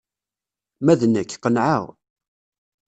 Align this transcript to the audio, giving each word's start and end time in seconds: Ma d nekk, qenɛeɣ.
Ma 0.85 0.93
d 0.99 1.01
nekk, 1.07 1.31
qenɛeɣ. 1.43 1.83